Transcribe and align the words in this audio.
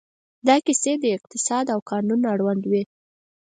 دا 0.47 0.55
کیسې 0.65 0.93
د 0.99 1.05
اقتصاد 1.17 1.65
او 1.73 1.79
قانون 1.91 2.21
اړوند 2.33 2.63
وې. 2.71 2.83